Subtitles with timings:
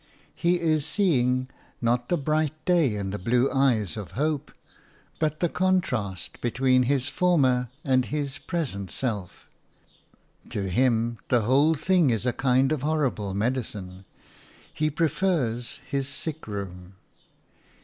[0.33, 1.47] He is seeing,
[1.79, 4.51] not the bright day and the blue eyes of hope,
[5.19, 9.47] but the contrast between his former and his present self;
[10.49, 14.05] to him the whole thing is a kind of horrible medicine;
[14.73, 16.95] he prefers his sickroom.